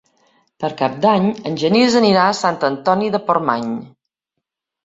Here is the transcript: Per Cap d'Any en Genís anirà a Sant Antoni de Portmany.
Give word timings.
Per 0.63 0.69
Cap 0.79 0.95
d'Any 1.03 1.27
en 1.51 1.59
Genís 1.65 1.97
anirà 2.01 2.23
a 2.31 2.39
Sant 2.39 2.57
Antoni 2.71 3.15
de 3.17 3.23
Portmany. 3.29 3.69